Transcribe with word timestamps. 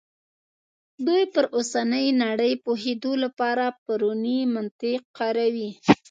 دوی 1.05 1.23
پر 1.33 1.45
اوسنۍ 1.55 2.07
نړۍ 2.23 2.53
پوهېدو 2.63 3.11
لپاره 3.23 3.63
پرونی 3.85 4.39
منطق 4.53 5.01
کاروي. 5.17 5.69